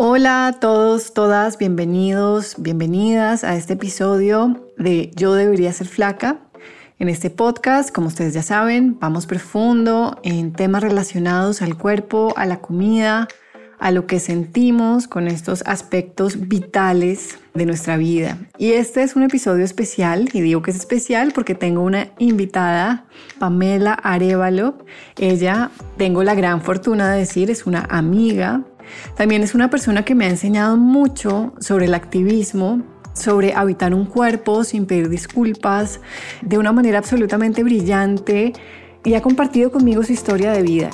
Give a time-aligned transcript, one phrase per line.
[0.00, 6.38] Hola a todos, todas, bienvenidos, bienvenidas a este episodio de Yo debería ser flaca.
[7.00, 12.46] En este podcast, como ustedes ya saben, vamos profundo en temas relacionados al cuerpo, a
[12.46, 13.26] la comida,
[13.80, 18.38] a lo que sentimos con estos aspectos vitales de nuestra vida.
[18.56, 23.06] Y este es un episodio especial, y digo que es especial porque tengo una invitada,
[23.40, 24.78] Pamela Arevalo.
[25.16, 28.62] Ella, tengo la gran fortuna de decir, es una amiga
[29.16, 32.82] también es una persona que me ha enseñado mucho sobre el activismo,
[33.14, 36.00] sobre habitar un cuerpo sin pedir disculpas,
[36.42, 38.52] de una manera absolutamente brillante
[39.04, 40.90] y ha compartido conmigo su historia de vida.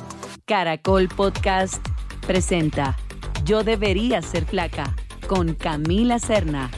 [0.46, 1.86] Caracol Podcast
[2.26, 2.96] presenta
[3.44, 4.94] Yo debería ser flaca
[5.26, 6.70] con Camila Serna.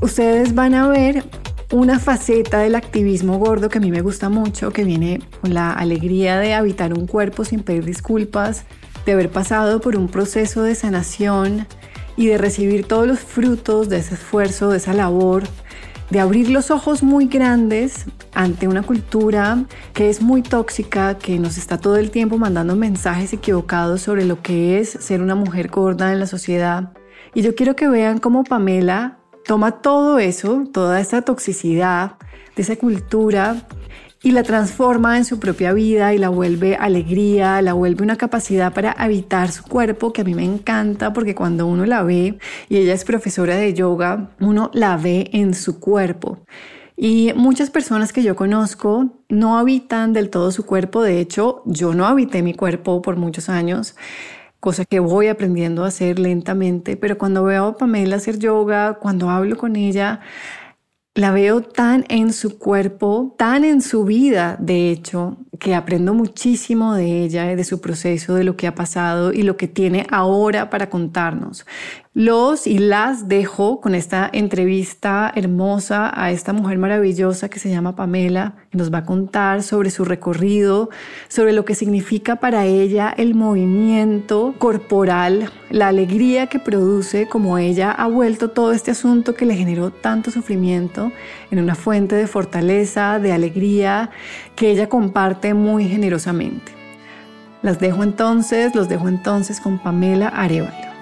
[0.00, 1.24] Ustedes van a ver
[1.72, 5.72] una faceta del activismo gordo que a mí me gusta mucho, que viene con la
[5.72, 8.64] alegría de habitar un cuerpo sin pedir disculpas,
[9.06, 11.66] de haber pasado por un proceso de sanación
[12.16, 15.44] y de recibir todos los frutos de ese esfuerzo, de esa labor,
[16.10, 21.56] de abrir los ojos muy grandes ante una cultura que es muy tóxica, que nos
[21.58, 26.12] está todo el tiempo mandando mensajes equivocados sobre lo que es ser una mujer gorda
[26.12, 26.92] en la sociedad.
[27.34, 32.12] Y yo quiero que vean cómo Pamela toma todo eso, toda esa toxicidad
[32.54, 33.66] de esa cultura
[34.24, 38.72] y la transforma en su propia vida y la vuelve alegría, la vuelve una capacidad
[38.72, 42.38] para habitar su cuerpo que a mí me encanta porque cuando uno la ve
[42.70, 46.38] y ella es profesora de yoga, uno la ve en su cuerpo.
[46.96, 51.92] Y muchas personas que yo conozco no habitan del todo su cuerpo, de hecho yo
[51.92, 53.94] no habité mi cuerpo por muchos años
[54.58, 59.28] cosa que voy aprendiendo a hacer lentamente, pero cuando veo a Pamela hacer yoga, cuando
[59.28, 60.20] hablo con ella,
[61.14, 66.94] la veo tan en su cuerpo, tan en su vida, de hecho, que aprendo muchísimo
[66.94, 70.70] de ella, de su proceso, de lo que ha pasado y lo que tiene ahora
[70.70, 71.66] para contarnos.
[72.16, 77.96] Los y las dejo con esta entrevista hermosa a esta mujer maravillosa que se llama
[77.96, 80.90] Pamela, que nos va a contar sobre su recorrido,
[81.26, 87.90] sobre lo que significa para ella el movimiento corporal, la alegría que produce, como ella
[87.90, 91.10] ha vuelto todo este asunto que le generó tanto sufrimiento
[91.50, 94.10] en una fuente de fortaleza, de alegría,
[94.54, 96.70] que ella comparte muy generosamente.
[97.60, 100.93] Las dejo entonces, los dejo entonces con Pamela Arevalo.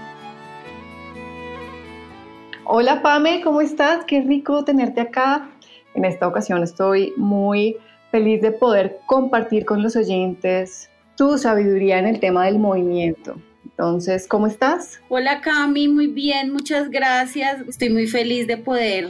[2.65, 4.05] Hola Pame, ¿cómo estás?
[4.05, 5.51] Qué rico tenerte acá.
[5.95, 7.77] En esta ocasión estoy muy
[8.13, 13.35] feliz de poder compartir con los oyentes tu sabiduría en el tema del movimiento.
[13.65, 15.01] Entonces, ¿cómo estás?
[15.09, 17.63] Hola Cami, muy bien, muchas gracias.
[17.69, 19.09] Estoy muy feliz de poder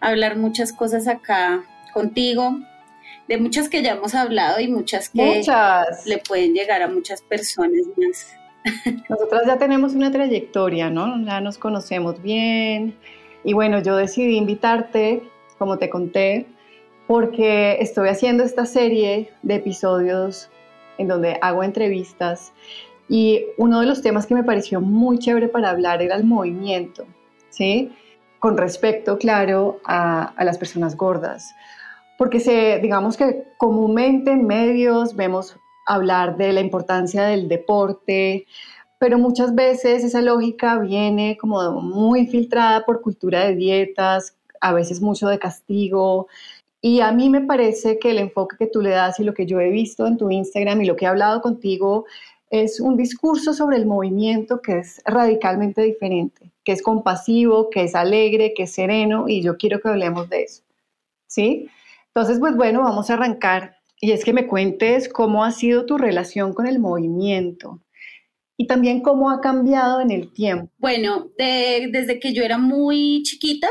[0.00, 2.60] hablar muchas cosas acá contigo,
[3.28, 5.42] de muchas que ya hemos hablado y muchas que
[6.06, 8.35] le pueden llegar a muchas personas más.
[9.08, 11.24] Nosotras ya tenemos una trayectoria, ¿no?
[11.24, 12.96] Ya nos conocemos bien.
[13.44, 15.22] Y bueno, yo decidí invitarte,
[15.58, 16.46] como te conté,
[17.06, 20.50] porque estoy haciendo esta serie de episodios
[20.98, 22.52] en donde hago entrevistas
[23.08, 27.06] y uno de los temas que me pareció muy chévere para hablar era el movimiento,
[27.50, 27.92] ¿sí?
[28.40, 31.54] Con respecto, claro, a, a las personas gordas.
[32.18, 38.46] Porque se, digamos que comúnmente en medios vemos hablar de la importancia del deporte,
[38.98, 45.00] pero muchas veces esa lógica viene como muy filtrada por cultura de dietas, a veces
[45.00, 46.28] mucho de castigo.
[46.80, 49.46] Y a mí me parece que el enfoque que tú le das y lo que
[49.46, 52.06] yo he visto en tu Instagram y lo que he hablado contigo
[52.50, 57.94] es un discurso sobre el movimiento que es radicalmente diferente, que es compasivo, que es
[57.94, 60.62] alegre, que es sereno y yo quiero que hablemos de eso.
[61.26, 61.68] ¿Sí?
[62.08, 65.98] Entonces, pues bueno, vamos a arrancar y es que me cuentes cómo ha sido tu
[65.98, 67.82] relación con el movimiento
[68.56, 70.72] y también cómo ha cambiado en el tiempo.
[70.78, 73.68] Bueno, desde que yo era muy chiquita,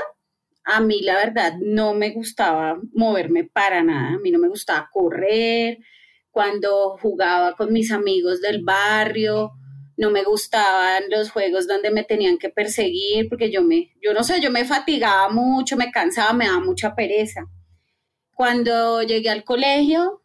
[0.63, 4.89] a mí la verdad no me gustaba moverme para nada, a mí no me gustaba
[4.91, 5.79] correr,
[6.31, 9.53] cuando jugaba con mis amigos del barrio,
[9.97, 14.23] no me gustaban los juegos donde me tenían que perseguir porque yo me, yo no
[14.23, 17.45] sé, yo me fatigaba mucho, me cansaba, me daba mucha pereza.
[18.35, 20.21] Cuando llegué al colegio,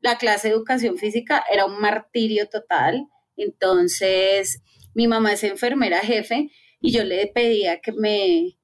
[0.00, 3.06] la clase de educación física era un martirio total.
[3.36, 4.60] Entonces,
[4.94, 6.50] mi mamá es enfermera jefe
[6.80, 8.58] y yo le pedía que me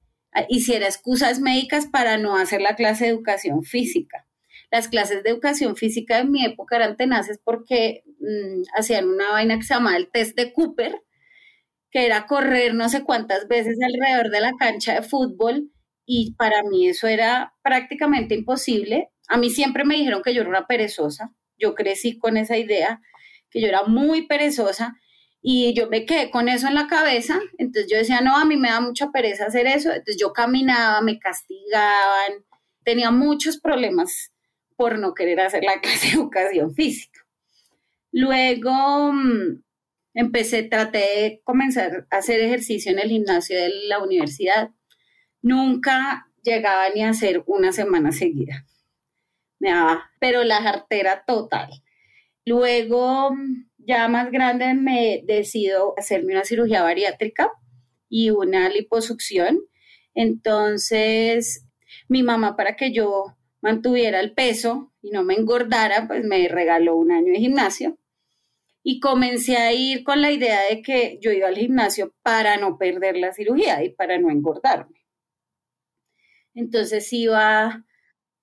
[0.48, 4.26] hiciera excusas médicas para no hacer la clase de educación física.
[4.72, 9.58] Las clases de educación física de mi época eran tenaces porque mm, hacían una vaina
[9.58, 11.04] que se llamaba el test de Cooper,
[11.92, 15.70] que era correr no sé cuántas veces alrededor de la cancha de fútbol
[16.10, 19.10] y para mí eso era prácticamente imposible.
[19.28, 23.02] A mí siempre me dijeron que yo era una perezosa, yo crecí con esa idea,
[23.50, 24.96] que yo era muy perezosa
[25.42, 28.56] Y yo me quedé con eso en la cabeza, entonces yo decía, no, a mí
[28.56, 32.44] me da mucha pereza hacer eso, entonces yo caminaba, me castigaban,
[32.84, 34.32] tenía muchos problemas
[34.76, 37.20] por no querer hacer la clase de educación física.
[38.12, 39.62] Luego mm,
[40.14, 44.70] empecé, traté de comenzar a hacer ejercicio en el gimnasio de la universidad.
[45.42, 48.66] Nunca llegaba ni a hacer una semana seguida.
[49.58, 51.70] Me daba, pero la jartera total.
[52.44, 53.30] Luego,
[53.78, 57.50] ya más grande, me decido hacerme una cirugía bariátrica
[58.08, 59.60] y una liposucción.
[60.14, 61.66] Entonces,
[62.08, 66.96] mi mamá, para que yo mantuviera el peso y no me engordara, pues me regaló
[66.96, 67.98] un año de gimnasio.
[68.82, 72.78] Y comencé a ir con la idea de que yo iba al gimnasio para no
[72.78, 74.97] perder la cirugía y para no engordarme.
[76.54, 77.84] Entonces iba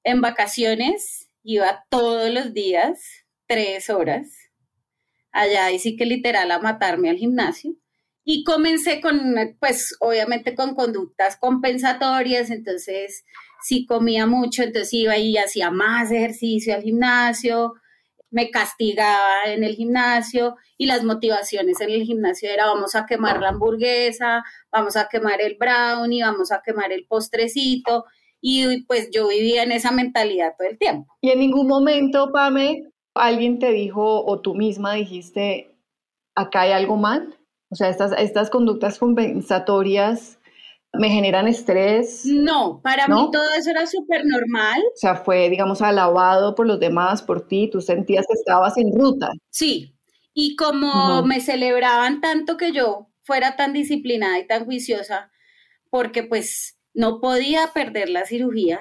[0.03, 3.01] en vacaciones, iba todos los días,
[3.47, 4.29] tres horas,
[5.31, 7.75] allá y sí que literal a matarme al gimnasio.
[8.23, 13.23] Y comencé con, pues obviamente con conductas compensatorias, entonces
[13.63, 17.75] si comía mucho, entonces iba y hacía más ejercicio al gimnasio,
[18.31, 23.41] me castigaba en el gimnasio y las motivaciones en el gimnasio era vamos a quemar
[23.41, 28.05] la hamburguesa, vamos a quemar el brownie, vamos a quemar el postrecito
[28.41, 31.11] y pues yo vivía en esa mentalidad todo el tiempo.
[31.21, 35.75] Y en ningún momento, Pame, alguien te dijo o tú misma dijiste,
[36.35, 37.37] acá hay algo mal.
[37.71, 40.37] O sea, estas, estas conductas compensatorias
[40.97, 42.25] me generan estrés.
[42.25, 44.81] No, para mí todo eso era súper normal.
[44.93, 48.93] O sea, fue, digamos, alabado por los demás, por ti, tú sentías que estabas en
[48.97, 49.29] ruta.
[49.49, 49.95] Sí,
[50.33, 55.31] y como me celebraban tanto que yo fuera tan disciplinada y tan juiciosa,
[55.89, 58.79] porque pues no podía perder la cirugía,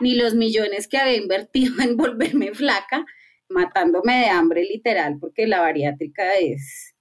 [0.00, 3.06] ni los millones que había invertido en volverme flaca,
[3.48, 6.94] matándome de hambre literal, porque la bariátrica es,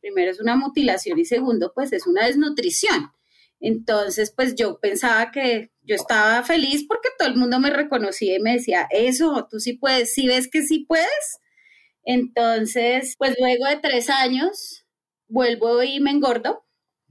[0.00, 3.10] primero es una mutilación y segundo, pues es una desnutrición.
[3.60, 8.40] Entonces, pues yo pensaba que yo estaba feliz porque todo el mundo me reconocía y
[8.40, 11.40] me decía, eso, tú sí puedes, si ves que sí puedes.
[12.04, 14.86] Entonces, pues luego de tres años,
[15.28, 16.64] vuelvo y me engordo.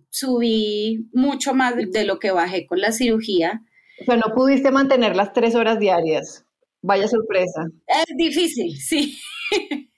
[0.09, 3.61] Subí mucho más de lo que bajé con la cirugía.
[4.01, 6.45] O sea, no pudiste mantener las tres horas diarias.
[6.81, 7.67] Vaya sorpresa.
[7.87, 9.19] Es difícil, sí.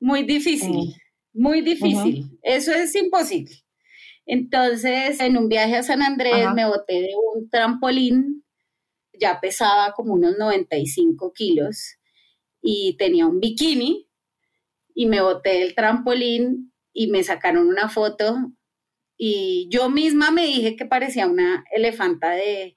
[0.00, 0.94] muy difícil,
[1.34, 2.30] muy difícil.
[2.42, 3.65] Eso es imposible.
[4.26, 8.44] Entonces, en un viaje a San Andrés me boté de un trampolín,
[9.18, 11.96] ya pesaba como unos 95 kilos
[12.60, 14.08] y tenía un bikini
[14.94, 18.36] y me boté del trampolín y me sacaron una foto
[19.16, 22.76] y yo misma me dije que parecía una elefanta de,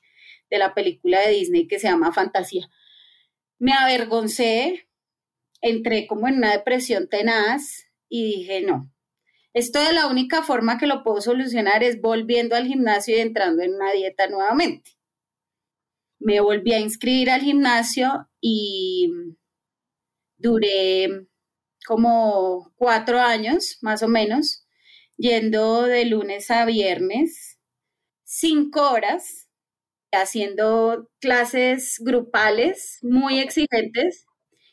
[0.50, 2.70] de la película de Disney que se llama Fantasía.
[3.58, 4.88] Me avergoncé,
[5.62, 8.92] entré como en una depresión tenaz y dije, no,
[9.54, 13.64] esto de la única forma que lo puedo solucionar es volviendo al gimnasio y entrando
[13.64, 14.92] en una dieta nuevamente.
[16.20, 19.12] Me volví a inscribir al gimnasio y
[20.38, 21.28] duré
[21.86, 24.66] como cuatro años, más o menos,
[25.18, 27.60] yendo de lunes a viernes,
[28.24, 29.50] cinco horas,
[30.12, 34.26] haciendo clases grupales muy exigentes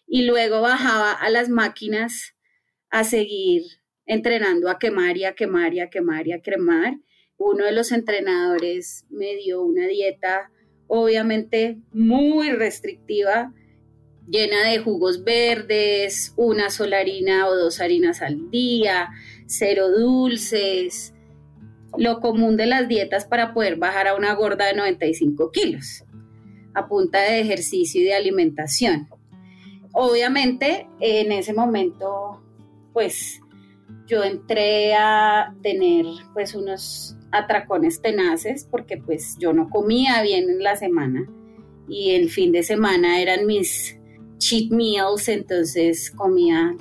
[0.06, 2.34] y luego bajaba a las máquinas
[2.90, 3.62] a seguir
[4.06, 6.94] entrenando a quemar y a quemar y a quemar y a cremar.
[7.36, 10.50] Uno de los entrenadores me dio una dieta
[10.88, 13.52] obviamente muy restrictiva,
[14.28, 19.08] llena de jugos verdes, una sola harina o dos harinas al día,
[19.46, 21.12] cero dulces,
[21.96, 26.04] lo común de las dietas para poder bajar a una gorda de 95 kilos,
[26.74, 29.08] a punta de ejercicio y de alimentación.
[29.92, 32.42] Obviamente, en ese momento,
[32.92, 33.40] pues
[34.06, 40.62] yo entré a tener pues unos atracones tenaces porque pues yo no comía bien en
[40.62, 41.26] la semana
[41.88, 43.98] y el fin de semana eran mis
[44.38, 46.76] cheat meals, entonces comía,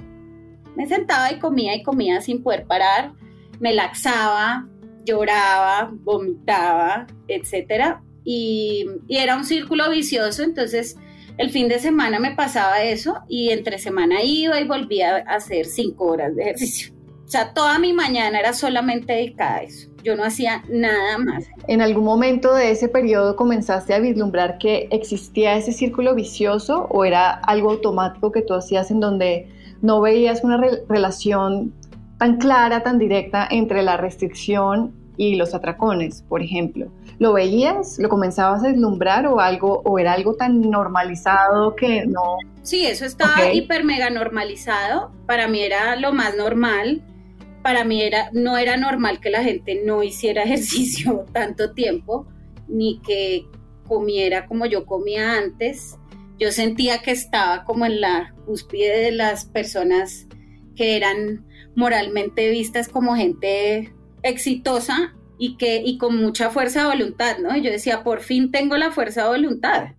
[0.75, 3.13] me sentaba y comía y comía sin poder parar,
[3.59, 4.67] me laxaba,
[5.05, 10.97] lloraba, vomitaba, etcétera, y, y era un círculo vicioso, entonces
[11.37, 15.65] el fin de semana me pasaba eso y entre semana iba y volvía a hacer
[15.65, 16.94] cinco horas de ejercicio.
[17.25, 19.89] O sea, toda mi mañana era solamente dedicada a eso.
[20.03, 21.45] Yo no hacía nada más.
[21.67, 27.03] ¿En algún momento de ese periodo comenzaste a vislumbrar que existía ese círculo vicioso o
[27.03, 29.49] era algo automático que tú hacías en donde
[29.81, 31.73] no veías una relación
[32.19, 36.91] tan clara, tan directa entre la restricción y los atracones, por ejemplo?
[37.17, 37.97] ¿Lo veías?
[37.97, 42.37] ¿Lo comenzabas a vislumbrar o algo o era algo tan normalizado que no?
[42.61, 45.11] Sí, eso estaba hiper mega normalizado.
[45.25, 47.01] Para mí era lo más normal
[47.65, 52.27] para mí era, no era normal que la gente no hiciera ejercicio tanto tiempo,
[52.67, 53.47] ni que
[53.87, 55.95] comiera como yo comía antes.
[56.37, 60.27] Yo sentía que estaba como en la cúspide de las personas
[60.75, 61.43] que eran
[61.75, 63.91] moralmente vistas como gente
[64.21, 67.57] exitosa y que y con mucha fuerza de voluntad, ¿no?
[67.57, 69.95] yo decía, por fin tengo la fuerza de voluntad,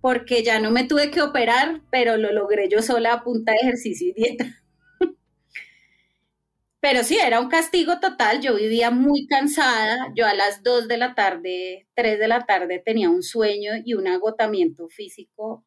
[0.00, 3.58] porque ya no me tuve que operar, pero lo logré yo sola a punta de
[3.58, 4.61] ejercicio y dieta.
[6.82, 8.40] Pero sí, era un castigo total.
[8.40, 10.12] Yo vivía muy cansada.
[10.16, 13.94] Yo a las 2 de la tarde, 3 de la tarde tenía un sueño y
[13.94, 15.64] un agotamiento físico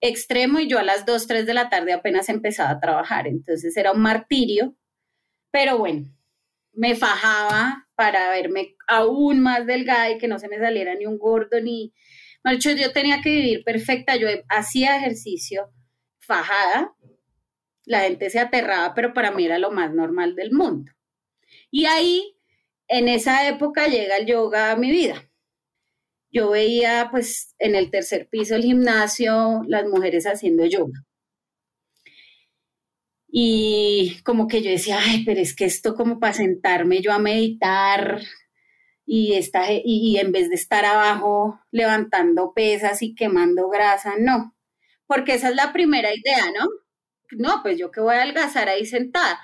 [0.00, 3.26] extremo y yo a las 2, 3 de la tarde apenas empezaba a trabajar.
[3.26, 4.76] Entonces era un martirio.
[5.50, 6.08] Pero bueno,
[6.72, 11.18] me fajaba para verme aún más delgada y que no se me saliera ni un
[11.18, 11.92] gordo ni...
[12.44, 14.14] Marcho, yo tenía que vivir perfecta.
[14.14, 15.72] Yo hacía ejercicio
[16.20, 16.94] fajada
[17.86, 20.92] la gente se aterraba, pero para mí era lo más normal del mundo.
[21.70, 22.36] Y ahí,
[22.88, 25.30] en esa época, llega el yoga a mi vida.
[26.30, 31.04] Yo veía, pues, en el tercer piso del gimnasio, las mujeres haciendo yoga.
[33.28, 37.18] Y como que yo decía, ay, pero es que esto como para sentarme yo a
[37.18, 38.20] meditar
[39.06, 44.54] y, esta, y en vez de estar abajo levantando pesas y quemando grasa, no.
[45.06, 46.66] Porque esa es la primera idea, ¿no?
[47.38, 49.40] No, pues yo que voy a adelgazar ahí sentada.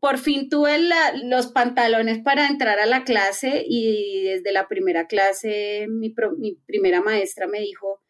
[0.00, 0.78] Por fin tuve
[1.24, 6.14] los pantalones para entrar a la clase y desde la primera clase mi,
[6.66, 8.00] primera maestra me dijo,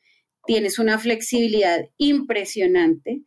[0.44, 3.22] tienes una flexibilidad impresionante,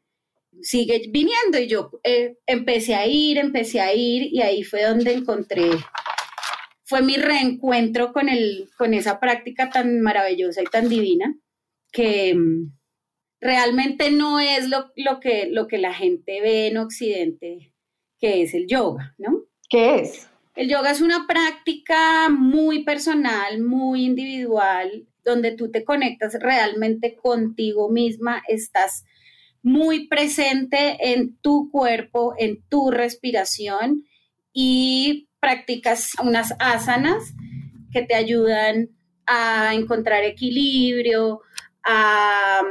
[0.62, 5.14] sigue viniendo y yo eh, empecé a ir, empecé a ir y ahí fue donde
[5.14, 5.72] encontré,
[6.92, 8.28] fue mi reencuentro con,
[8.94, 11.34] esa práctica tan maravillosa y tan divina
[11.90, 12.36] que
[13.42, 17.74] realmente no es lo, que, lo que la gente ve en Occidente,
[18.20, 19.44] que es el yoga, ¿no?
[19.68, 20.30] ¿Qué es?
[20.56, 27.90] El yoga es una práctica muy personal, muy individual, donde tú te conectas realmente contigo
[27.90, 29.06] misma, estás
[29.64, 34.06] muy presente en tu cuerpo, en tu respiración
[34.54, 37.34] y practicas unas asanas
[37.92, 38.90] que te ayudan
[39.26, 41.42] a encontrar equilibrio,
[41.84, 42.62] a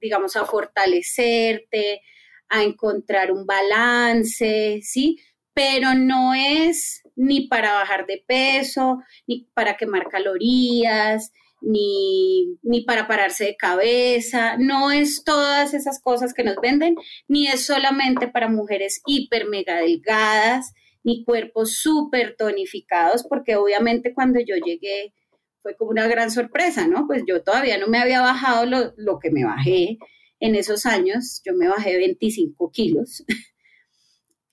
[0.00, 2.02] digamos, a fortalecerte,
[2.48, 5.18] a encontrar un balance, ¿sí?
[5.54, 13.06] Pero no es ni para bajar de peso, ni para quemar calorías, ni, ni, para
[13.06, 16.96] pararse de cabeza, no es todas esas cosas que nos venden,
[17.28, 24.40] ni es solamente para mujeres hiper mega delgadas, ni cuerpos súper tonificados, porque obviamente cuando
[24.40, 25.12] yo llegué
[25.62, 27.06] fue como una gran sorpresa, ¿no?
[27.06, 29.98] Pues yo todavía no me había bajado lo, que me bajé
[30.40, 33.24] en esos años, yo me bajé 25 kilos.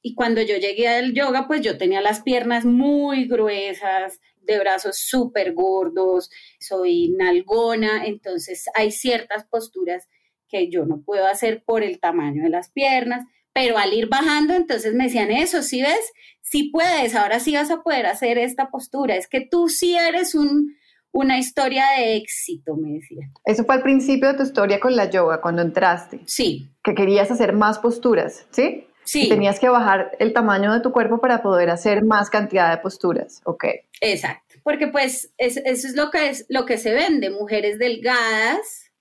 [0.03, 4.97] Y cuando yo llegué al yoga, pues yo tenía las piernas muy gruesas, de brazos
[4.99, 10.07] súper gordos, soy nalgona, entonces hay ciertas posturas
[10.47, 14.53] que yo no puedo hacer por el tamaño de las piernas, pero al ir bajando,
[14.53, 16.13] entonces me decían eso, ¿sí ves?
[16.41, 20.35] Sí puedes, ahora sí vas a poder hacer esta postura, es que tú sí eres
[20.35, 20.77] un,
[21.11, 23.29] una historia de éxito, me decía.
[23.45, 26.21] Eso fue al principio de tu historia con la yoga, cuando entraste.
[26.25, 26.69] Sí.
[26.83, 28.83] Que querías hacer más posturas, ¿sí?
[29.03, 29.29] Sí.
[29.29, 33.39] tenías que bajar el tamaño de tu cuerpo para poder hacer más cantidad de posturas,
[33.45, 33.63] ¿ok?
[34.01, 38.91] Exacto, porque pues eso es lo que, es lo que se vende, mujeres delgadas,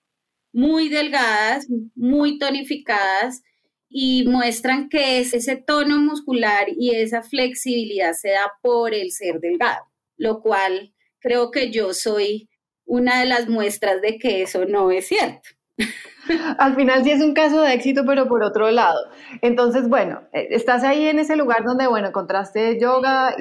[0.53, 3.43] muy delgadas, muy tonificadas,
[3.89, 9.85] y muestran que ese tono muscular y esa flexibilidad se da por el ser delgado,
[10.17, 12.49] lo cual creo que yo soy
[12.85, 15.49] una de las muestras de que eso no es cierto.
[16.57, 18.99] Al final sí es un caso de éxito, pero por otro lado.
[19.41, 23.35] Entonces, bueno, eh, estás ahí en ese lugar donde, bueno, encontraste yoga,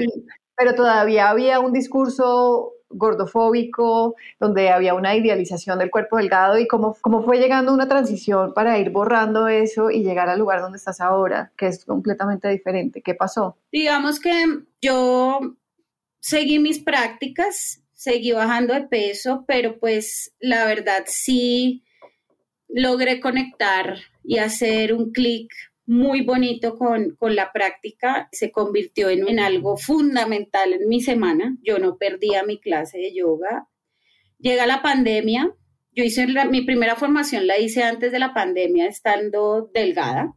[0.56, 6.96] pero todavía había un discurso gordofóbico, donde había una idealización del cuerpo delgado y cómo,
[7.00, 11.00] cómo fue llegando una transición para ir borrando eso y llegar al lugar donde estás
[11.00, 13.02] ahora, que es completamente diferente.
[13.02, 13.56] ¿Qué pasó?
[13.72, 14.30] Digamos que
[14.80, 15.40] yo
[16.26, 21.84] seguí mis prácticas, seguí bajando de peso, pero pues la verdad sí
[22.68, 25.52] logré conectar y hacer un clic
[25.86, 28.28] muy bonito con, la práctica.
[28.32, 31.56] Se convirtió en, en, algo fundamental en mi semana.
[31.62, 33.68] Yo no perdía mi clase de yoga.
[34.40, 35.54] Llega la pandemia.
[35.92, 40.34] Yo hice mi primera formación, la hice antes de la pandemia, estando delgada.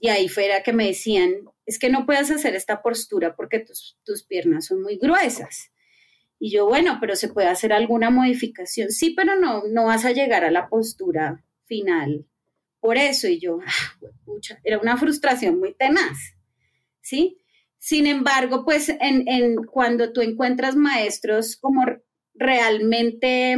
[0.00, 1.30] Y ahí fuera que me decían,
[1.66, 5.72] es que no puedes hacer esta postura porque tus, tus piernas son muy gruesas.
[6.38, 8.90] Y yo, bueno, pero se puede hacer alguna modificación.
[8.90, 12.26] Sí, pero no, no vas a llegar a la postura final.
[12.80, 14.10] Por eso, y yo, ah,
[14.62, 16.36] era una frustración muy tenaz.
[17.06, 17.40] ¿sí?
[17.78, 21.84] Sin embargo, pues en, en, cuando tú encuentras maestros como
[22.34, 23.56] realmente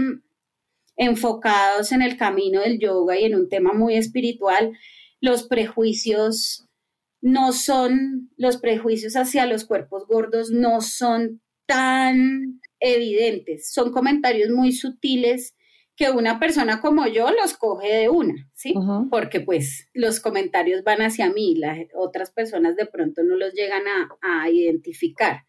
[0.96, 4.76] enfocados en el camino del yoga y en un tema muy espiritual,
[5.20, 6.67] los prejuicios
[7.20, 14.72] no son, los prejuicios hacia los cuerpos gordos no son tan evidentes, son comentarios muy
[14.72, 15.54] sutiles
[15.96, 18.72] que una persona como yo los coge de una, ¿sí?
[19.10, 23.82] Porque pues los comentarios van hacia mí, las otras personas de pronto no los llegan
[23.88, 25.44] a, a identificar.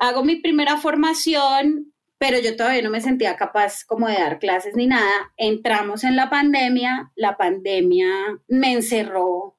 [0.00, 4.74] Hago mi primera formación, pero yo todavía no me sentía capaz como de dar clases
[4.74, 5.32] ni nada.
[5.36, 8.08] Entramos en la pandemia, la pandemia
[8.48, 9.57] me encerró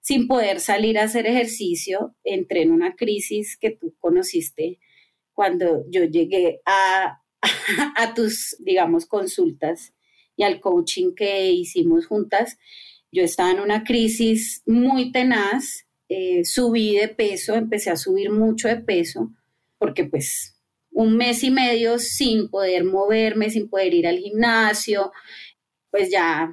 [0.00, 4.78] sin poder salir a hacer ejercicio, entré en una crisis que tú conociste
[5.32, 9.94] cuando yo llegué a, tus, digamos, consultas
[10.36, 12.58] y al coaching que hicimos juntas.
[13.12, 18.68] Yo estaba en una crisis muy tenaz, eh, subí de peso, empecé a subir mucho
[18.68, 19.32] de peso,
[19.78, 25.12] porque pues un mes y medio sin poder moverme, sin poder ir al gimnasio,
[25.90, 26.50] pues ya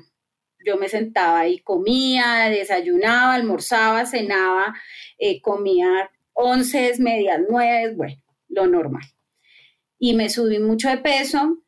[0.67, 4.75] yo me sentaba y comía, desayunaba, almorzaba, cenaba,
[5.17, 9.03] eh, comía once, medias nueve, bueno, lo normal.
[9.97, 11.63] Y me subí mucho de peso.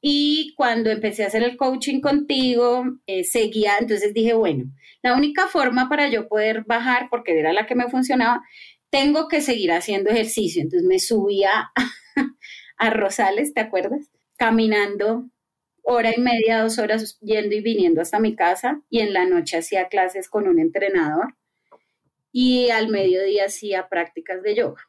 [0.00, 4.64] Y cuando empecé a hacer el coaching contigo, eh, seguía, entonces dije, bueno,
[5.02, 8.42] la única forma para yo poder bajar, porque era la que me funcionaba,
[8.90, 10.62] tengo que seguir haciendo ejercicio.
[10.62, 11.72] Entonces me subía
[12.78, 14.10] a Rosales, ¿te acuerdas?
[14.36, 15.28] Caminando
[15.88, 19.58] hora y media, dos horas yendo y viniendo hasta mi casa y en la noche
[19.58, 21.36] hacía clases con un entrenador
[22.32, 24.82] y al mediodía hacía prácticas de yoga.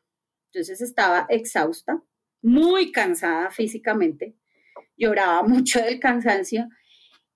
[0.52, 2.02] Entonces estaba exhausta,
[2.42, 4.36] muy cansada físicamente,
[4.98, 6.68] lloraba mucho del cansancio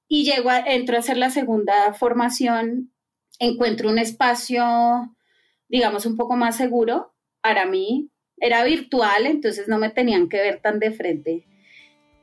[0.07, 2.91] y llego a, entro a hacer la segunda formación,
[3.37, 5.15] encuentro un espacio,
[5.69, 8.09] digamos, un poco más seguro para mí.
[8.37, 11.45] Era virtual, entonces no me tenían que ver tan de frente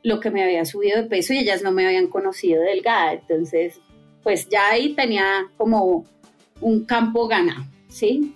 [0.02, 3.14] lo que me había subido de peso y ellas no me habían conocido delgada.
[3.14, 3.80] Entonces,
[4.22, 6.06] pues ya ahí tenía como
[6.60, 8.34] un campo ganado, ¿sí?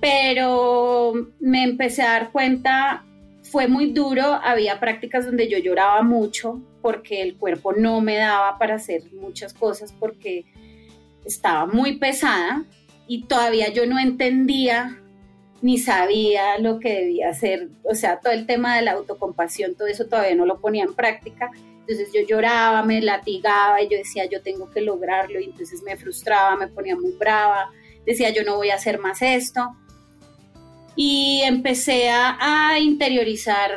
[0.00, 3.04] Pero me empecé a dar cuenta,
[3.42, 8.58] fue muy duro, había prácticas donde yo lloraba mucho porque el cuerpo no me daba
[8.58, 10.44] para hacer muchas cosas porque
[11.24, 12.64] estaba muy pesada
[13.06, 15.00] y todavía yo no entendía
[15.64, 19.88] ni sabía lo que debía hacer, o sea, todo el tema de la autocompasión, todo
[19.88, 21.50] eso todavía no lo ponía en práctica.
[21.56, 25.96] Entonces yo lloraba, me latigaba y yo decía, yo tengo que lograrlo y entonces me
[25.96, 27.70] frustraba, me ponía muy brava,
[28.04, 29.74] decía, yo no voy a hacer más esto.
[30.96, 33.70] Y empecé a, interiorizar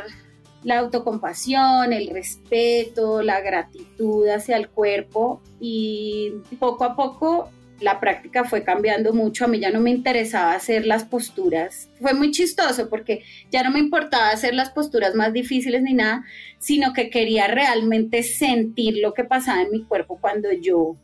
[0.63, 8.43] la autocompasión, el respeto, la gratitud hacia el cuerpo y poco a poco la práctica
[8.43, 11.89] fue cambiando mucho, a mí ya no me interesaba hacer las posturas.
[12.01, 16.25] Fue muy chistoso porque ya no me importaba hacer las posturas más difíciles ni nada,
[16.57, 20.95] sino que quería realmente sentir lo que pasaba en mi cuerpo cuando yo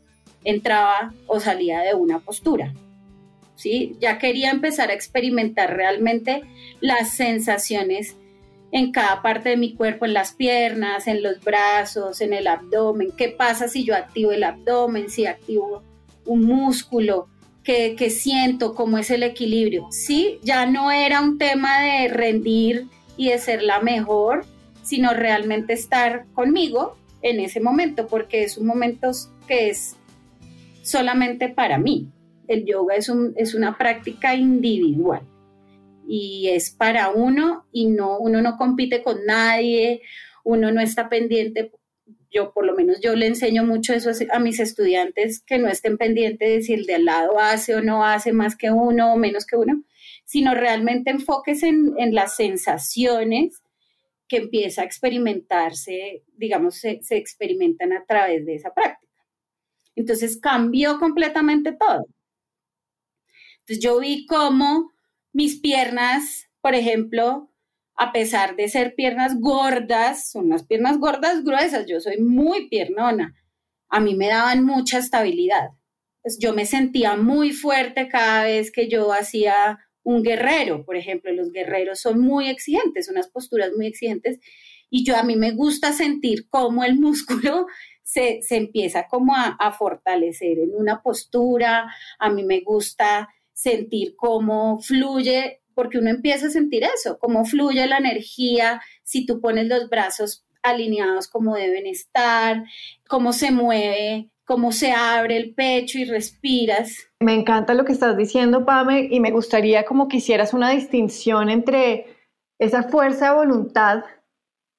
[0.42, 2.72] entraba o salía de una postura.
[3.56, 3.96] ¿Sí?
[4.00, 6.42] Ya quería empezar a experimentar realmente
[6.80, 8.16] las sensaciones
[8.72, 13.12] en cada parte de mi cuerpo, en las piernas, en los brazos, en el abdomen.
[13.16, 15.84] ¿Qué pasa si yo activo el abdomen, si activo
[16.26, 17.28] un músculo,
[17.64, 19.86] que, siento, cómo es el equilibrio.
[19.90, 24.44] Sí, ya no era un tema de rendir y de ser la mejor,
[24.82, 29.10] sino realmente estar conmigo en ese momento, porque es un momento
[29.48, 29.96] que es
[30.82, 32.08] solamente para mí.
[32.48, 35.22] El yoga es, un, es una práctica individual
[36.06, 40.02] y es para uno y no, uno no compite con nadie,
[40.44, 41.72] uno no está pendiente
[42.34, 45.96] yo por lo menos yo le enseño mucho eso a mis estudiantes, que no estén
[45.96, 49.16] pendientes de si el de al lado hace o no hace más que uno o
[49.16, 49.84] menos que uno,
[50.24, 53.62] sino realmente enfoques en, las sensaciones
[54.26, 59.12] que empieza a experimentarse, digamos, se, se experimentan a través de esa práctica.
[59.94, 62.06] Entonces cambió completamente todo.
[63.60, 64.92] Entonces yo vi cómo
[65.32, 67.50] mis piernas, por ejemplo,
[67.96, 73.34] a pesar de ser piernas gordas, son unas piernas gordas gruesas, yo soy muy piernona,
[73.88, 75.70] a mí me daban mucha estabilidad.
[76.22, 81.32] Pues yo me sentía muy fuerte cada vez que yo hacía un guerrero, por ejemplo,
[81.32, 84.38] los guerreros son muy exigentes, unas posturas muy exigentes,
[84.90, 87.66] y yo a mí me gusta sentir cómo el músculo
[88.02, 94.80] se, empieza como a, a fortalecer en una postura, a mí me gusta sentir cómo
[94.80, 99.88] fluye porque uno empieza a sentir eso, cómo fluye la energía si tú pones los
[99.88, 102.64] brazos alineados como deben estar,
[103.06, 107.08] cómo se mueve cómo se abre el pecho y respiras.
[107.20, 111.48] Me encanta lo que estás diciendo, Pame, y me gustaría como que hicieras una distinción
[111.48, 112.06] entre
[112.58, 114.04] esa fuerza de voluntad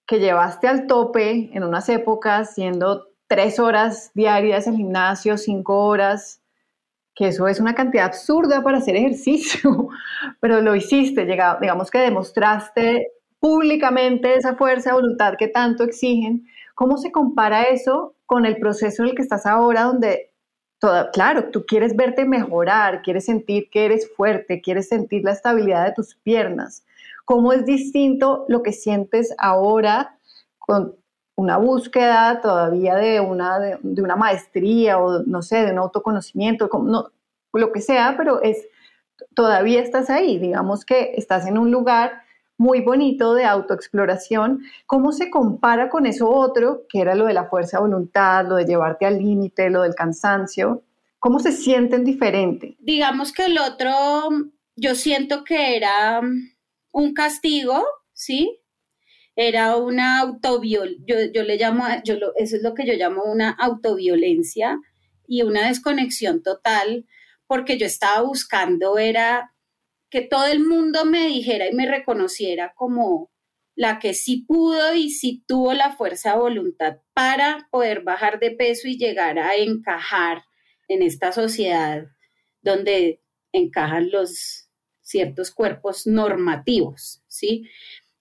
[0.08, 6.42] que llevaste al tope en unas épocas, siendo tres horas diarias en gimnasio, cinco horas,
[7.16, 9.88] que eso es una cantidad absurda para hacer ejercicio,
[10.42, 13.08] pero lo hiciste, digamos que demostraste
[13.40, 16.46] públicamente esa fuerza de voluntad que tanto exigen.
[16.76, 20.34] ¿Cómo se compara eso con el proceso en el que estás ahora, donde,
[20.80, 25.86] toda, claro, tú quieres verte mejorar, quieres sentir que eres fuerte, quieres sentir la estabilidad
[25.86, 26.86] de tus piernas?
[27.24, 30.18] ¿Cómo es distinto lo que sientes ahora
[30.60, 30.96] con
[31.36, 37.12] una búsqueda todavía de una, de, una maestría o no sé, de un autoconocimiento, no,
[37.54, 38.68] lo que sea, pero es,
[39.34, 42.24] todavía estás ahí, digamos que estás en un lugar
[42.58, 44.64] muy bonito de autoexploración.
[44.86, 48.56] ¿Cómo se compara con eso otro, que era lo de la fuerza de voluntad, lo
[48.56, 50.84] de llevarte al límite, lo del cansancio?
[51.20, 52.78] ¿Cómo se sienten diferente?
[52.80, 53.92] Digamos que el otro,
[54.76, 56.22] yo siento que era
[56.92, 58.62] un castigo, ¿sí?
[59.36, 63.52] Era una autoviolencia, yo, yo, le llamo, yo eso es lo que yo llamo una
[63.52, 64.80] autoviolencia
[65.28, 67.06] y una desconexión total,
[67.48, 69.54] porque yo estaba buscando, era
[70.10, 73.32] que todo el mundo me dijera y me reconociera como
[73.76, 78.52] la que sí pudo y sí tuvo la fuerza de voluntad para poder bajar de
[78.52, 80.44] peso y llegar a encajar
[80.88, 82.06] en esta sociedad
[82.62, 83.22] donde
[83.52, 84.70] encajan los
[85.02, 87.70] ciertos cuerpos normativos, ¿sí?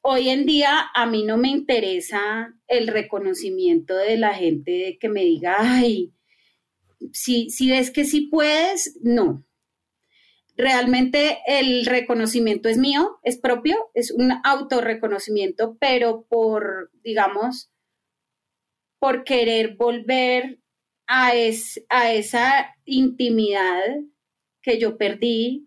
[0.06, 5.24] Hoy en día a mí no me interesa el reconocimiento de la gente que me
[5.24, 6.12] diga, ay,
[7.12, 9.46] si, si ves que sí puedes, no.
[10.56, 17.72] Realmente el reconocimiento es mío, es propio, es un autorreconocimiento, pero por, digamos,
[18.98, 20.60] por querer volver
[21.06, 21.32] a,
[21.88, 23.80] a esa intimidad
[24.60, 25.66] que yo perdí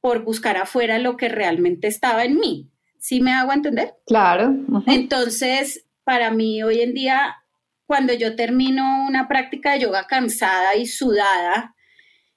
[0.00, 2.71] por buscar afuera lo que realmente estaba en mí.
[3.02, 3.96] ¿Sí me hago entender?
[4.06, 4.54] Claro.
[4.86, 7.34] Entonces, para mí hoy en día,
[7.84, 11.74] cuando yo termino una práctica de yoga cansada y sudada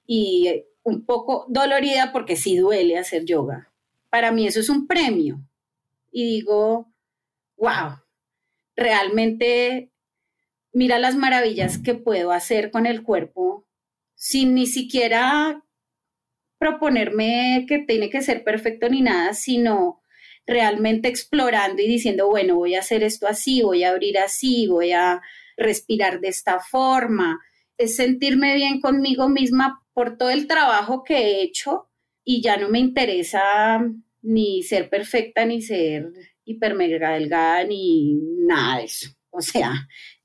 [0.04, 3.72] y un poco dolorida, porque sí duele hacer yoga,
[4.10, 5.38] para mí eso es un premio.
[6.10, 6.92] Y digo,
[7.56, 8.00] wow,
[8.74, 9.92] realmente
[10.72, 13.68] mira las maravillas que puedo hacer con el cuerpo
[14.16, 15.62] sin ni siquiera
[16.58, 20.02] proponerme que tiene que ser perfecto ni nada, sino
[20.46, 24.92] realmente explorando y diciendo, bueno, voy a hacer esto así, voy a abrir así, voy
[24.92, 25.20] a
[25.56, 27.40] respirar de esta forma,
[27.78, 31.88] es sentirme bien conmigo misma por todo el trabajo que he hecho
[32.24, 33.84] y ya no me interesa
[34.22, 36.12] ni ser perfecta, ni ser
[36.44, 38.14] hiper mega delgada, ni
[38.46, 39.08] nada de eso.
[39.30, 39.72] O sea,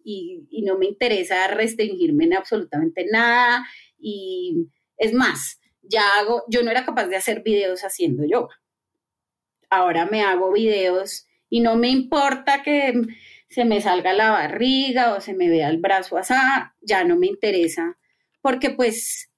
[0.04, 3.66] y, no me interesa restringirme en absolutamente nada.
[4.00, 8.56] Y es más, ya hago, yo no era capaz de hacer videos haciendo yoga
[9.72, 12.94] ahora me hago videos y no me importa que
[13.50, 16.34] se me salga la barriga o se me vea el brazo así,
[16.82, 17.98] ya no me interesa,
[18.42, 19.32] porque pues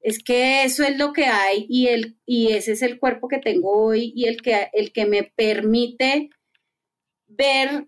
[0.00, 3.38] es que eso es lo que hay y, el, y ese es el cuerpo que
[3.38, 6.30] tengo hoy y el que, el que me permite
[7.26, 7.86] ver,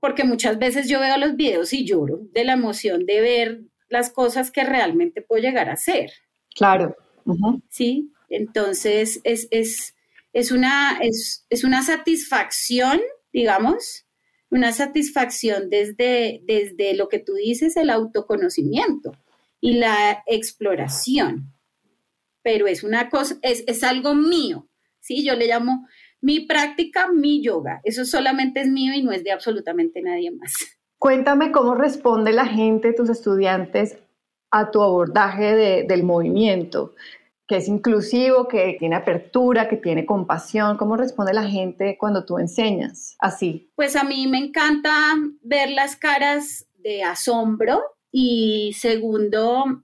[0.00, 4.10] porque muchas veces yo veo los videos y lloro de la emoción de ver las
[4.10, 6.12] cosas que realmente puedo llegar a hacer.
[6.54, 6.96] Claro.
[7.68, 9.94] Sí, entonces es, es,
[10.32, 13.00] es una, es, una satisfacción,
[13.32, 14.06] digamos,
[14.50, 19.12] una satisfacción desde, desde lo que tú dices, el autoconocimiento
[19.60, 21.52] y la exploración.
[22.42, 24.68] Pero es una cosa, es, es algo mío,
[25.00, 25.24] ¿sí?
[25.24, 25.86] Yo le llamo
[26.20, 27.80] mi práctica, mi yoga.
[27.84, 30.52] Eso solamente es mío y no es de absolutamente nadie más.
[30.98, 33.98] Cuéntame cómo responde la gente, tus estudiantes,
[34.50, 36.94] a tu abordaje del movimiento
[37.48, 40.76] que es inclusivo, que tiene apertura, que tiene compasión?
[40.76, 43.72] ¿Cómo responde la gente cuando tú enseñas así?
[43.74, 44.92] Pues a mí me encanta
[45.42, 47.80] ver las caras de asombro
[48.12, 49.82] y segundo,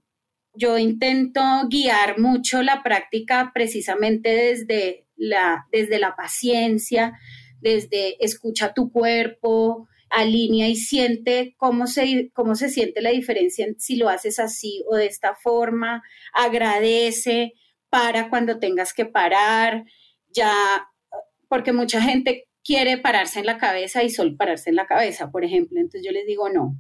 [0.53, 7.19] yo intento guiar mucho la práctica precisamente desde la, desde la paciencia,
[7.61, 13.97] desde escucha tu cuerpo, alinea y siente cómo se, cómo se siente la diferencia si
[13.97, 17.55] lo haces así o de esta forma, agradece,
[17.95, 19.85] para cuando tengas que parar,
[20.33, 20.53] ya,
[21.49, 25.45] porque mucha gente quiere pararse en la cabeza y solo pararse en la cabeza, por
[25.45, 25.79] ejemplo.
[25.79, 26.75] Entonces yo les digo, no,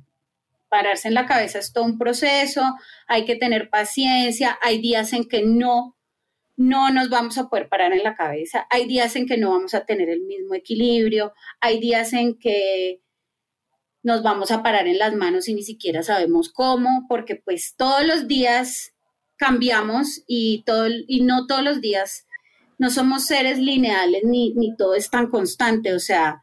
[0.69, 2.63] pararse en la cabeza es todo un proceso,
[3.07, 5.97] hay que tener paciencia, hay días en que no,
[6.57, 9.73] no nos vamos a poder parar en la cabeza, hay días en que no vamos
[9.75, 13.04] a tener el mismo equilibrio, hay días en que
[14.05, 18.07] nos vamos a parar en las manos y ni siquiera sabemos cómo, porque pues todos
[18.07, 18.93] los días
[19.37, 22.27] cambiamos y, todo, y no todos los días,
[22.79, 26.43] no somos seres lineales ni, ni todo es tan constante, o sea,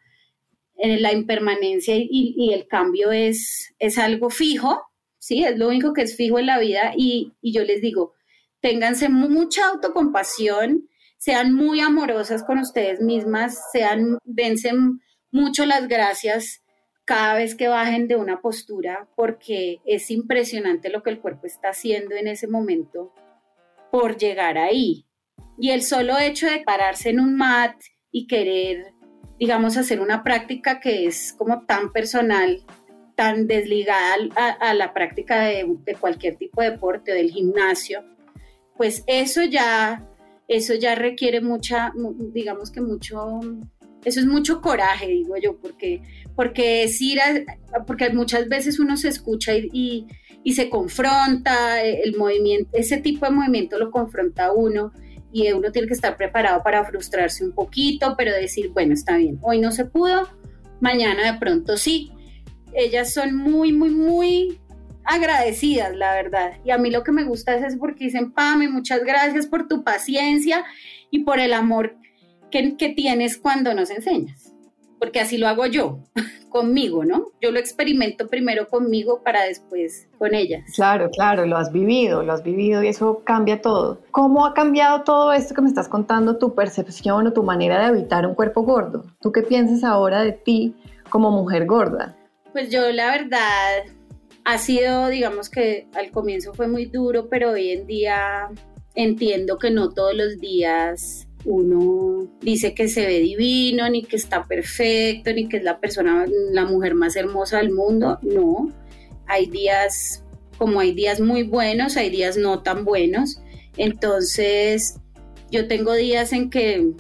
[0.76, 4.82] en la impermanencia y, el cambio es, es algo fijo,
[5.19, 5.43] ¿sí?
[5.43, 8.15] Es lo único que es fijo en la vida y, y yo les digo,
[8.60, 14.71] ténganse mucha autocompasión, sean muy amorosas con ustedes mismas, sean, dense
[15.30, 16.61] mucho las gracias
[17.12, 21.71] cada vez que bajen de una postura porque es impresionante lo que el cuerpo está
[21.71, 23.13] haciendo en ese momento
[23.91, 25.06] por llegar ahí.
[25.58, 27.76] Y el solo hecho de pararse en un mat
[28.12, 28.93] y querer,
[29.38, 32.63] digamos, hacer una práctica que es como tan personal,
[33.17, 34.15] tan desligada
[34.62, 35.67] a, la práctica de,
[36.00, 38.06] cualquier tipo de deporte, del gimnasio,
[38.78, 40.08] pues eso ya,
[40.47, 41.91] eso ya requiere mucha,
[42.32, 43.41] digamos que mucho
[44.04, 46.02] eso es mucho coraje, digo yo, porque,
[46.36, 47.20] porque es ir
[47.88, 50.08] porque muchas veces uno se escucha y,
[50.54, 54.91] se confronta, el movimiento, ese tipo de movimiento lo confronta uno
[55.32, 59.39] y uno tiene que estar preparado para frustrarse un poquito, pero decir, bueno, está bien,
[59.41, 60.28] hoy no se pudo,
[60.80, 62.12] mañana de pronto sí.
[62.74, 64.60] Ellas son muy, muy, muy
[65.04, 66.54] agradecidas, la verdad.
[66.63, 69.84] Y a mí lo que me gusta es, porque dicen, Pame, muchas gracias por tu
[69.84, 70.63] paciencia
[71.10, 71.96] y por el amor
[72.52, 74.40] que, tienes cuando nos enseñas,
[75.02, 75.98] porque así lo hago yo,
[76.50, 77.26] conmigo, ¿no?
[77.42, 80.64] Yo lo experimento primero conmigo para después con ellas.
[80.76, 84.00] Claro, claro, lo has vivido, lo has vivido y eso cambia todo.
[84.12, 87.86] ¿Cómo ha cambiado todo esto que me estás contando, tu percepción o tu manera de
[87.86, 89.04] habitar un cuerpo gordo?
[89.22, 90.76] ¿Tú qué piensas ahora de ti
[91.10, 92.16] como mujer gorda?
[92.52, 93.86] Pues yo la verdad
[94.46, 98.50] ha sido, digamos que al comienzo fue muy duro, pero hoy en día
[98.94, 104.45] entiendo que no todos los días uno dice que se ve divino, ni que está
[104.45, 108.19] perfecto, ni que es la persona, la mujer más hermosa del mundo.
[108.21, 108.69] No,
[109.27, 110.23] hay días,
[110.58, 113.41] como hay días muy buenos, hay días no tan buenos.
[113.77, 114.99] Entonces,
[115.49, 116.91] yo tengo días en que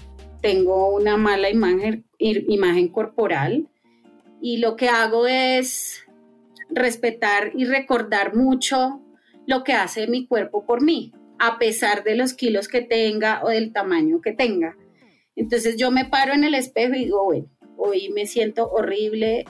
[0.41, 3.67] tengo una mala imagen, imagen corporal
[4.41, 6.03] y lo que hago es
[6.69, 9.01] respetar y recordar mucho
[9.45, 13.49] lo que hace mi cuerpo por mí a pesar de los kilos que tenga o
[13.49, 14.77] del tamaño que tenga.
[15.35, 19.45] Entonces yo me paro en el espejo y digo, bueno, hoy me siento horrible,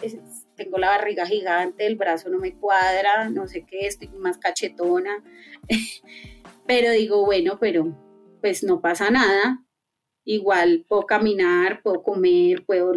[0.56, 5.22] tengo la barriga gigante, el brazo no me cuadra, no sé qué, estoy más cachetona,
[6.66, 7.94] pero digo, bueno, pero
[8.40, 9.62] pues no pasa nada,
[10.24, 12.94] igual puedo caminar, puedo comer, puedo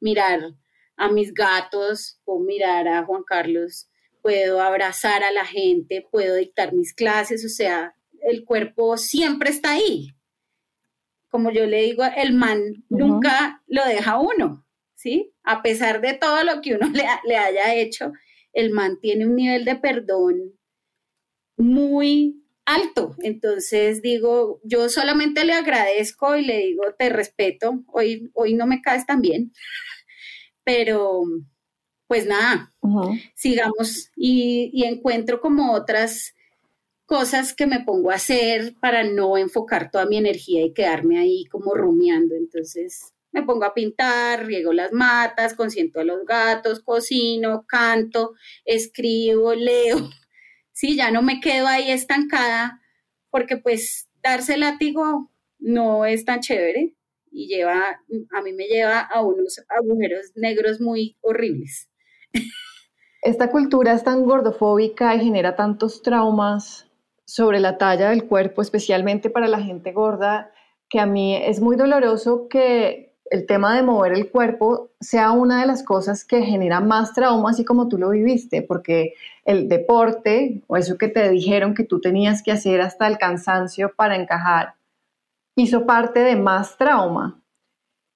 [0.00, 0.40] mirar
[0.96, 3.88] a mis gatos, puedo mirar a Juan Carlos,
[4.20, 9.72] puedo abrazar a la gente, puedo dictar mis clases, o sea, el cuerpo siempre está
[9.72, 10.08] ahí.
[11.28, 15.32] Como yo le digo, el man nunca lo deja uno, ¿sí?
[15.42, 16.88] A pesar de todo lo que uno
[17.24, 18.12] le, haya hecho,
[18.52, 20.58] el man tiene un nivel de perdón
[21.56, 23.16] muy alto.
[23.22, 28.82] Entonces digo, yo solamente le agradezco y le digo, te respeto, hoy, hoy no me
[28.82, 29.52] caes tan bien,
[30.64, 31.22] pero
[32.06, 32.74] pues nada,
[33.34, 36.34] sigamos y, y, encuentro como otras
[37.06, 41.44] cosas que me pongo a hacer para no enfocar toda mi energía y quedarme ahí
[41.46, 42.34] como rumiando.
[42.34, 48.34] Entonces me pongo a pintar, riego las matas, consiento a los gatos, cocino, canto,
[48.64, 50.10] escribo, leo.
[50.72, 52.80] Sí, ya no me quedo ahí estancada
[53.30, 56.94] porque pues darse látigo no es tan chévere
[57.30, 61.88] y lleva, a mí me lleva a unos agujeros negros muy horribles.
[63.22, 66.91] Esta cultura es tan gordofóbica y genera tantos traumas
[67.32, 70.50] sobre la talla del cuerpo, especialmente para la gente gorda,
[70.90, 75.62] que a mí es muy doloroso que el tema de mover el cuerpo sea una
[75.62, 79.14] de las cosas que genera más trauma, así como tú lo viviste, porque
[79.46, 83.94] el deporte o eso que te dijeron que tú tenías que hacer hasta el cansancio
[83.96, 84.74] para encajar,
[85.56, 87.40] hizo parte de más trauma.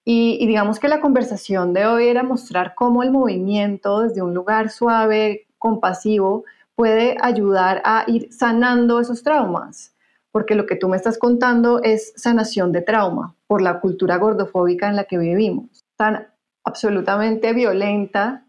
[0.04, 4.34] Y, y digamos que la conversación de hoy era mostrar cómo el movimiento desde un
[4.34, 6.44] lugar suave, compasivo,
[6.76, 9.94] puede ayudar a ir sanando esos traumas,
[10.30, 14.88] porque lo que tú me estás contando es sanación de trauma por la cultura gordofóbica
[14.88, 16.28] en la que vivimos, tan
[16.64, 18.44] absolutamente violenta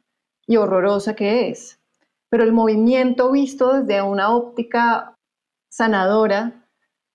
[0.45, 1.79] y horrorosa que es.
[2.29, 5.15] Pero el movimiento visto desde una óptica
[5.71, 6.65] sanadora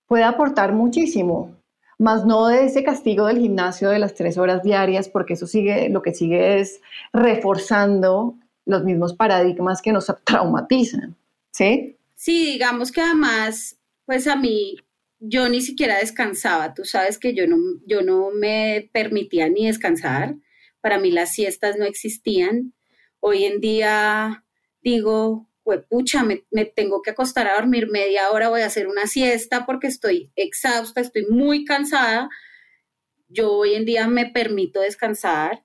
[0.09, 1.57] puede aportar muchísimo,
[1.99, 5.89] más no de ese castigo del gimnasio de las tres horas diarias, porque eso sigue,
[5.91, 6.81] lo que sigue es
[7.13, 11.17] reforzando los mismos paradigmas que nos traumatizan,
[11.51, 11.97] ¿sí?
[12.15, 14.77] Sí, digamos que además, pues a mí,
[15.19, 20.37] yo ni siquiera descansaba, tú sabes que yo no, yo no me permitía ni descansar,
[20.81, 22.73] para mí las siestas no existían,
[23.25, 24.45] Hoy en día
[24.81, 25.49] digo,
[25.89, 29.65] pucha, me, me, tengo que acostar a dormir media hora, voy a hacer una siesta
[29.65, 32.29] porque estoy exhausta, estoy muy cansada.
[33.29, 35.63] Yo hoy en día me permito descansar,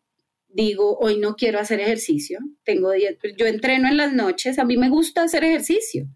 [0.47, 4.89] digo, hoy no quiero hacer ejercicio, tengo yo entreno en las noches, a mí me
[4.89, 6.07] gusta hacer ejercicio,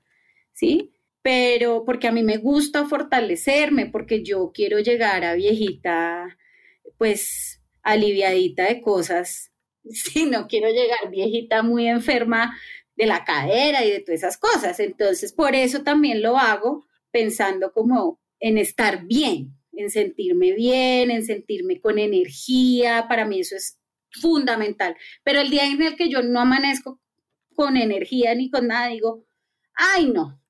[0.54, 0.92] ¿sí?
[1.22, 6.38] Pero porque a mí me gusta fortalecerme, porque yo quiero llegar a viejita,
[6.98, 9.52] pues aliviadita de cosas,
[9.90, 12.58] sí, no quiero llegar viejita muy enferma
[12.96, 14.80] de la cadera y de todas esas cosas.
[14.80, 21.26] Entonces, por eso también lo hago pensando como en estar bien, en sentirme bien, en
[21.26, 23.06] sentirme con energía.
[23.08, 23.80] Para mí eso es
[24.20, 24.96] fundamental.
[25.24, 27.00] Pero el día en el que yo no amanezco
[27.56, 29.26] con energía ni con nada, digo,
[29.74, 30.42] ay no,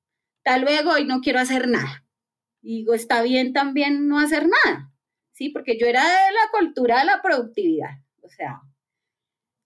[0.42, 2.04] tal luego hoy no quiero hacer nada.
[2.60, 4.92] Digo, está bien también no hacer nada,
[5.32, 5.48] ¿sí?
[5.48, 7.90] Porque yo era de la cultura de la productividad.
[8.22, 8.60] O sea,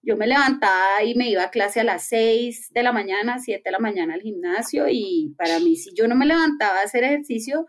[0.06, 3.60] yo me levantaba y me iba a clase a las 6 de la mañana, 7
[3.64, 7.04] de la mañana al gimnasio y para mí si yo no me levantaba a hacer
[7.04, 7.66] ejercicio,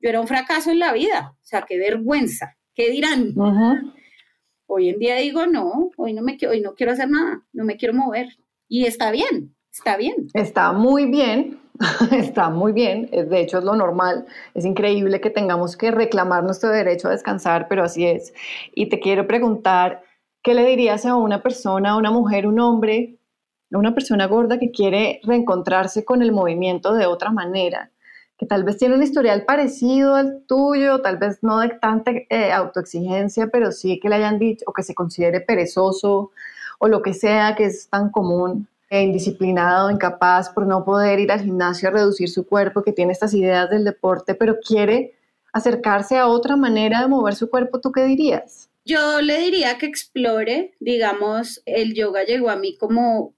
[0.00, 1.34] yo era un fracaso en la vida.
[1.42, 2.56] O sea, qué vergüenza.
[2.74, 3.34] ¿Qué dirán?
[4.70, 7.78] Hoy en día digo, no, hoy no, me, hoy no quiero hacer nada, no me
[7.78, 8.28] quiero mover.
[8.68, 10.28] Y está bien, está bien.
[10.34, 11.58] Está muy bien,
[12.12, 13.08] está muy bien.
[13.10, 14.26] De hecho, es lo normal.
[14.52, 18.34] Es increíble que tengamos que reclamar nuestro derecho a descansar, pero así es.
[18.74, 20.02] Y te quiero preguntar,
[20.42, 23.16] ¿qué le dirías a una persona, a una mujer, un hombre,
[23.72, 27.90] a una persona gorda que quiere reencontrarse con el movimiento de otra manera?
[28.38, 32.52] Que tal vez tiene un historial parecido al tuyo, tal vez no de tanta eh,
[32.52, 36.30] autoexigencia, pero sí que le hayan dicho o que se considere perezoso
[36.78, 41.30] o lo que sea que es tan común, e indisciplinado, incapaz por no poder ir
[41.30, 45.14] al gimnasio a reducir su cuerpo, que tiene estas ideas del deporte, pero quiere
[45.52, 48.70] acercarse a otra manera de mover su cuerpo, ¿tú qué dirías?
[48.84, 53.34] Yo le diría que explore, digamos, el yoga llegó a mí como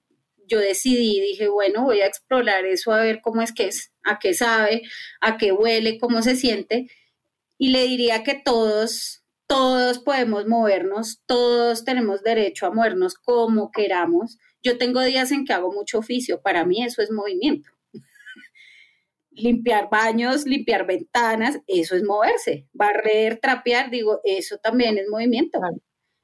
[0.51, 4.19] yo decidí, dije, bueno, voy a explorar eso a ver cómo es que es, a
[4.19, 4.81] qué sabe,
[5.21, 6.87] a qué huele, cómo se siente.
[7.57, 14.39] Y le diría que todos, todos podemos movernos, todos tenemos derecho a movernos como queramos.
[14.61, 17.69] Yo tengo días en que hago mucho oficio, para mí eso es movimiento.
[19.31, 22.67] limpiar baños, limpiar ventanas, eso es moverse.
[22.73, 25.61] Barrer, trapear, digo, eso también es movimiento.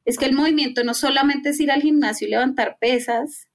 [0.03, 3.47] Es que el movimiento no solamente es ir al gimnasio y levantar pesas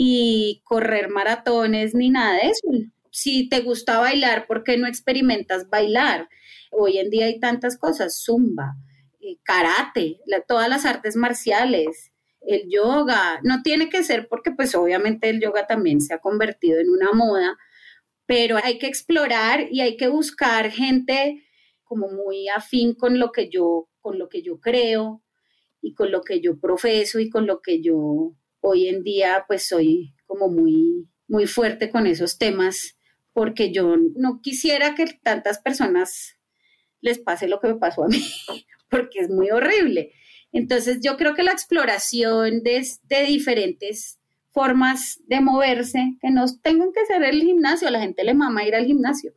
[0.00, 2.68] y correr maratones ni nada de eso
[3.18, 6.28] si te gusta bailar, ¿por qué no experimentas bailar?
[6.70, 8.76] Hoy en día hay tantas cosas, zumba,
[9.20, 15.28] eh, karate, todas las artes marciales, el yoga, no tiene que ser porque pues obviamente
[15.28, 17.56] el yoga también se ha convertido en una moda,
[18.26, 21.44] pero hay que explorar y hay que buscar gente
[21.82, 25.22] como muy afín con lo que yo, con lo que yo creo
[25.80, 29.66] y con lo que yo profeso y con lo que yo hoy en día pues
[29.66, 32.98] soy como muy, muy fuerte con esos temas
[33.32, 36.38] porque yo no quisiera que tantas personas
[37.00, 38.20] les pase lo que me pasó a mí,
[38.90, 40.12] porque es muy horrible.
[40.52, 42.84] Entonces yo creo que la exploración de,
[43.26, 44.18] diferentes
[44.50, 48.74] formas de moverse, que no tengan que ser el gimnasio, la gente le mama ir
[48.74, 49.34] al gimnasio,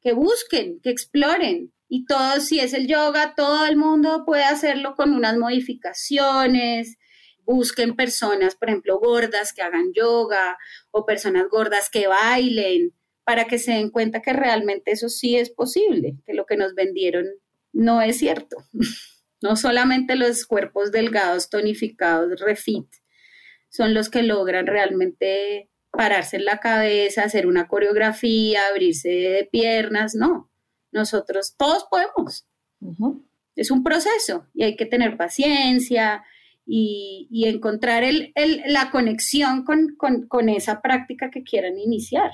[0.00, 1.72] que busquen, que exploren.
[1.88, 6.96] Y todo, si es el yoga, todo el mundo puede hacerlo con unas modificaciones,
[7.44, 10.58] busquen personas, por ejemplo, gordas que hagan yoga
[10.90, 15.50] o personas gordas que bailen para que se den cuenta que realmente eso sí es
[15.50, 17.26] posible, que lo que nos vendieron
[17.72, 18.56] no es cierto.
[19.42, 22.86] No solamente los cuerpos delgados, tonificados, refit,
[23.70, 30.14] son los que logran realmente pararse en la cabeza, hacer una coreografía, abrirse de piernas,
[30.14, 30.50] no.
[30.92, 32.46] Nosotros todos podemos.
[33.56, 36.24] Es un proceso y hay que tener paciencia
[36.72, 38.04] y, encontrar
[38.66, 42.30] la conexión con esa práctica que quieran iniciar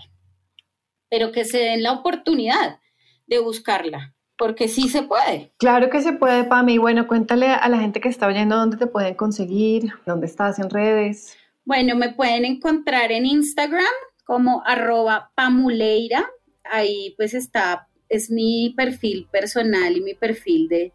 [1.10, 2.80] pero que se den la oportunidad
[3.26, 5.52] de buscarla, porque sí se puede.
[5.58, 6.78] Claro que se puede, Pami.
[6.78, 10.70] Bueno, cuéntale a la gente que está oyendo dónde te pueden conseguir, dónde estás en
[10.70, 11.36] redes.
[11.64, 13.84] Bueno, me pueden encontrar en Instagram
[14.24, 16.28] como arroba pamuleira.
[16.64, 20.92] Ahí pues está, es mi perfil personal y mi perfil de,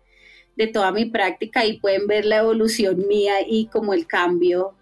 [0.55, 4.75] de toda mi práctica y pueden ver la evolución mía y como el cambio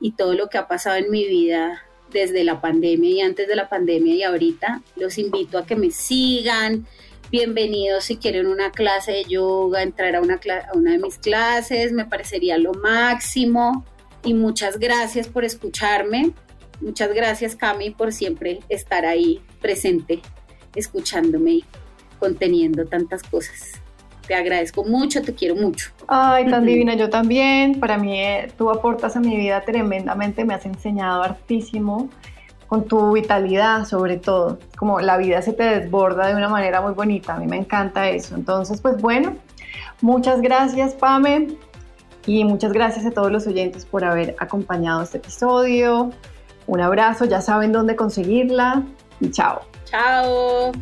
[0.00, 3.56] y todo lo que ha pasado en mi vida desde la pandemia y antes de
[3.56, 4.82] la pandemia y ahorita.
[4.96, 6.86] Los invito a que me sigan.
[7.30, 11.92] Bienvenidos si quieren una clase de yoga, entrar a una, a una de mis clases,
[11.92, 13.84] me parecería lo máximo.
[14.24, 16.32] Y muchas gracias por escucharme.
[16.80, 20.20] Muchas gracias, Cami, por siempre estar ahí presente,
[20.74, 21.64] escuchándome y
[22.18, 23.83] conteniendo tantas cosas.
[24.26, 25.90] Te agradezco mucho, te quiero mucho.
[26.08, 27.78] Ay, tan divina, yo también.
[27.80, 32.08] Para mí eh, tú aportas a mi vida tremendamente, me has enseñado hartísimo
[32.66, 36.92] con tu vitalidad sobre todo, como la vida se te desborda de una manera muy
[36.92, 38.34] bonita, a mí me encanta eso.
[38.34, 39.36] Entonces, pues bueno,
[40.00, 41.48] muchas gracias Pame
[42.26, 46.10] y muchas gracias a todos los oyentes por haber acompañado este episodio.
[46.66, 48.82] Un abrazo, ya saben dónde conseguirla
[49.20, 49.60] y chao.
[49.84, 50.72] Chao.